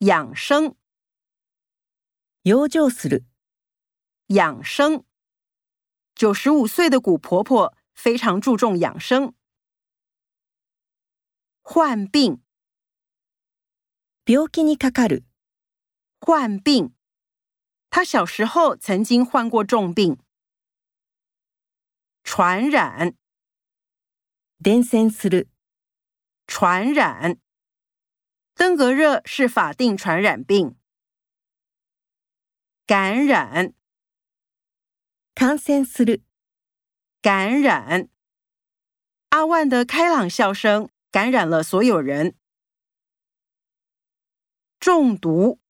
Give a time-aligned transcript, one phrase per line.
[0.00, 0.76] 养生，
[2.42, 3.24] 養生する。
[4.26, 5.06] 养生，
[6.14, 9.34] 九十五岁的古婆婆非常注重养生。
[11.62, 12.42] 患病，
[14.26, 15.24] 病気にかかる。
[16.20, 16.90] 患病，
[17.88, 20.18] 她小时候曾经患过重病。
[22.22, 23.16] 传染，
[24.62, 25.48] 伝染する。
[26.46, 27.40] 传染。
[28.56, 30.76] 登革热是法定传染病。
[32.86, 33.74] 感染，
[37.20, 38.08] 感染。
[39.28, 42.34] 阿万的开朗笑声感染了所有人。
[44.80, 45.60] 中毒，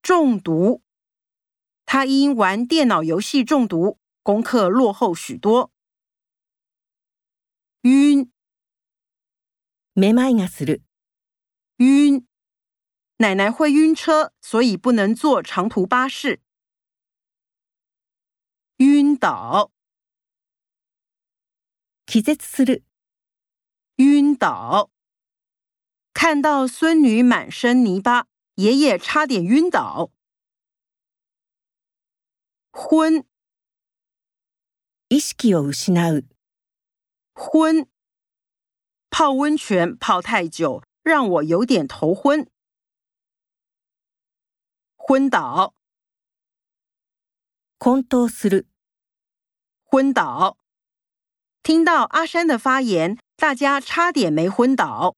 [0.00, 0.80] 中毒。
[1.84, 5.72] 他因玩电脑游戏中毒，功课落后许多。
[7.80, 8.11] 于
[9.94, 10.80] めまいがする，
[11.78, 12.22] 晕。
[13.18, 16.40] 奶奶会晕车，所以不能坐长途巴士。
[18.78, 19.70] 晕倒，
[22.06, 22.82] 気絶する，
[23.96, 24.88] 晕倒。
[26.14, 30.10] 看到孙女满身泥巴，爷爷差点晕倒。
[32.72, 33.26] 昏，
[35.10, 36.24] 意識を失う，
[37.34, 37.91] 昏。
[39.12, 42.48] 泡温泉泡太久，让我有点头昏，
[44.96, 45.74] 昏倒。
[49.84, 50.56] 昏倒。
[51.62, 55.14] 听到阿山的发言，大家差点没昏倒。